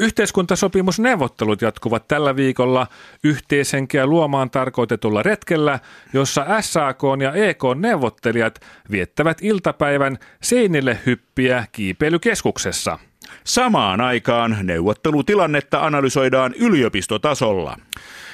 [0.00, 2.86] Yhteiskuntasopimusneuvottelut jatkuvat tällä viikolla
[3.24, 5.78] yhteishenkeä luomaan tarkoitetulla retkellä,
[6.12, 8.60] jossa SAK ja EK neuvottelijat
[8.90, 12.98] viettävät iltapäivän seinille hyppiä kiipeilykeskuksessa.
[13.44, 17.76] Samaan aikaan neuvottelutilannetta analysoidaan yliopistotasolla.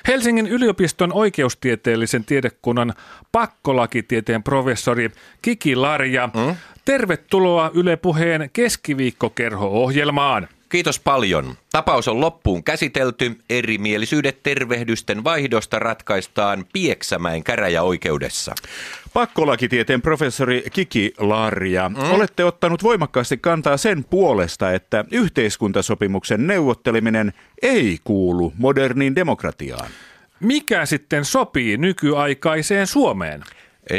[0.09, 2.95] Helsingin yliopiston oikeustieteellisen tiedekunnan
[3.33, 5.11] pakkolakitieteen professori
[5.43, 6.57] Kiki Larja, mm?
[6.85, 10.49] tervetuloa Yle Puheen keskiviikkokerho-ohjelmaan.
[10.69, 11.55] Kiitos paljon.
[11.73, 13.39] Tapaus on loppuun käsitelty.
[13.51, 18.55] Erimielisyydet tervehdysten vaihdosta ratkaistaan Pieksämäen käräjäoikeudessa.
[19.13, 22.11] Pakkolakitieteen professori Kiki Larja, mm?
[22.11, 29.91] olette ottanut voimakkaasti kantaa sen puolesta, että yhteiskuntasopimuksen neuvotteleminen ei kuulu moderniin demokratiaan.
[30.41, 33.45] Mikä sitten sopii nykyaikaiseen Suomeen?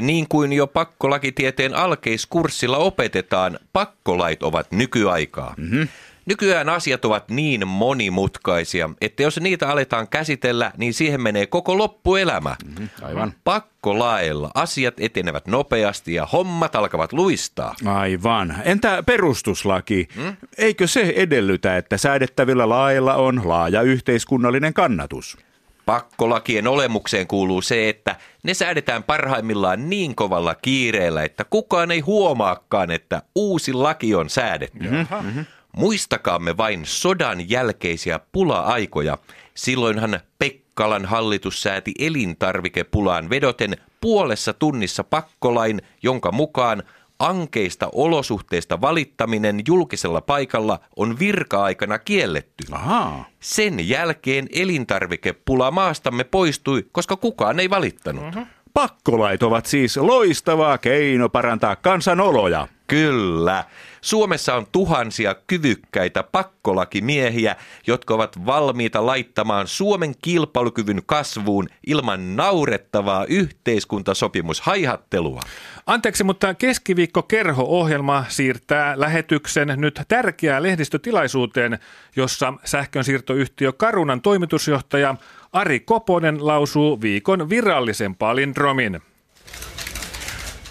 [0.02, 5.53] Niin kuin jo pakkolakitieteen alkeiskurssilla opetetaan, pakkolait ovat nykyaikaa.
[5.58, 5.88] Mm-hmm.
[6.28, 12.56] Nykyään asiat ovat niin monimutkaisia, että jos niitä aletaan käsitellä, niin siihen menee koko loppuelämä.
[12.66, 13.34] Mm-hmm, aivan.
[13.44, 17.75] Pakkolailla asiat etenevät nopeasti ja hommat alkavat luistaa.
[17.86, 18.56] Aivan.
[18.64, 20.08] Entä perustuslaki?
[20.16, 20.38] Hmm?
[20.58, 25.38] Eikö se edellytä, että säädettävillä lailla on laaja yhteiskunnallinen kannatus?
[25.86, 32.91] Pakkolakien olemukseen kuuluu se, että ne säädetään parhaimmillaan niin kovalla kiireellä, että kukaan ei huomaakaan,
[32.91, 34.89] että uusi laki on säädetty.
[34.89, 35.45] Mm-hmm.
[35.78, 39.17] Muistakaamme vain sodan jälkeisiä pula-aikoja.
[39.53, 46.84] Silloinhan Pekkalan hallitus sääti elintarvikepulaan vedoten puolessa tunnissa pakkolain, jonka mukaan
[47.19, 52.64] ankeista olosuhteista valittaminen julkisella paikalla on virka-aikana kielletty.
[52.72, 53.25] Aha.
[53.39, 58.35] Sen jälkeen elintarvikepula maastamme poistui, koska kukaan ei valittanut.
[58.35, 58.47] Uh-huh.
[58.74, 62.68] Pakkolait ovat siis loistava keino parantaa kansanoloja.
[62.88, 63.64] Kyllä.
[64.02, 67.56] Suomessa on tuhansia kyvykkäitä pakkolakimiehiä,
[67.88, 75.42] jotka ovat valmiita laittamaan Suomen kilpailukyvyn kasvuun ilman naurettavaa yhteiskuntasopimushaihattelua.
[75.86, 81.80] Anteeksi, mutta keskiviikko Kerho-ohjelma siirtää lähetyksen nyt tärkeään lehdistötilaisuuteen,
[82.16, 85.16] jossa sähkönsiirtoyhtiö Karunan toimitusjohtaja
[85.54, 89.02] Ari Koponen lausuu viikon virallisen palindromin.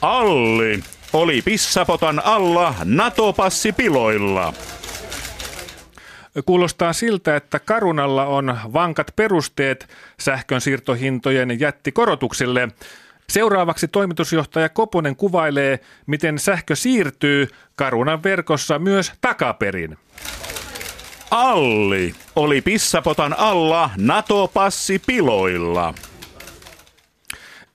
[0.02, 4.52] Alli oli pissapotan alla NATO-passi piloilla.
[6.46, 9.88] Kuulostaa siltä, että Karunalla on vankat perusteet
[10.20, 12.68] sähkönsiirtohintojen jättikorotuksille.
[13.28, 19.96] Seuraavaksi toimitusjohtaja Koponen kuvailee, miten sähkö siirtyy Karunan verkossa myös takaperin.
[21.30, 25.94] Alli oli pissapotan alla NATO-passi piloilla.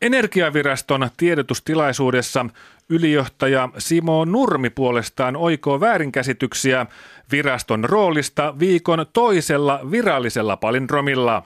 [0.01, 2.45] Energiaviraston tiedotustilaisuudessa
[2.89, 6.85] ylijohtaja Simo Nurmi puolestaan oikoo väärinkäsityksiä
[7.31, 11.43] viraston roolista viikon toisella virallisella palindromilla.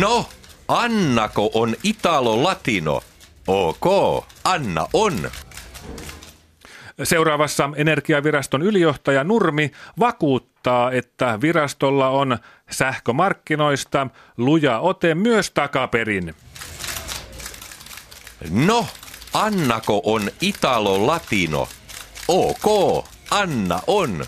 [0.00, 0.26] No,
[0.68, 3.00] Annako on Italo-Latino?
[3.46, 3.84] Ok,
[4.44, 5.30] Anna on.
[7.02, 10.57] Seuraavassa energiaviraston ylijohtaja Nurmi vakuuttaa,
[10.92, 12.38] että virastolla on
[12.70, 14.06] sähkömarkkinoista
[14.36, 16.34] luja ote myös takaperin.
[18.50, 18.86] No,
[19.34, 21.68] Annako on Italo-Latino?
[22.28, 24.24] Ok, Anna on.